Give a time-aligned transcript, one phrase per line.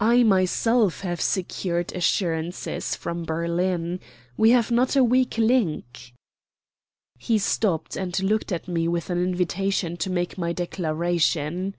[0.00, 4.00] I myself have secured assurances from Berlin.
[4.34, 6.14] We have not a weak link."
[7.18, 11.74] He stopped, and looked at me with an invitation to make my declaration.